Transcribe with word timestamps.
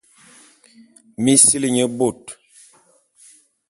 Mi 1.23 1.33
sili 1.45 1.67
nye 1.73 1.85
bôt. 1.97 2.21